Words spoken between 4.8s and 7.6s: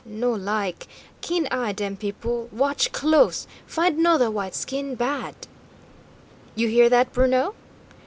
bad!" "You hear that, Bruno?"